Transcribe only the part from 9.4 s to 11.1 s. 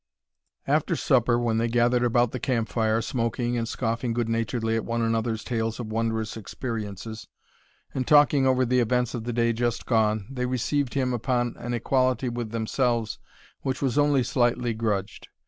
just gone, they received